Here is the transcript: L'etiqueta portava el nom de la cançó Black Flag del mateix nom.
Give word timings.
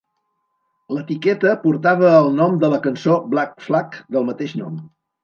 L'etiqueta 0.95 1.51
portava 1.65 2.09
el 2.21 2.29
nom 2.37 2.55
de 2.63 2.71
la 2.75 2.79
cançó 2.87 3.19
Black 3.35 3.67
Flag 3.67 3.99
del 4.17 4.27
mateix 4.31 4.57
nom. 4.65 4.81